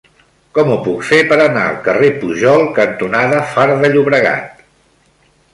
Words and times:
Com 0.57 0.71
ho 0.71 0.77
puc 0.87 1.03
fer 1.09 1.19
per 1.33 1.37
anar 1.43 1.65
al 1.73 1.77
carrer 1.89 2.09
Pujol 2.23 2.65
cantonada 2.79 3.45
Far 3.53 3.69
de 3.85 3.93
Llobregat? 3.95 4.69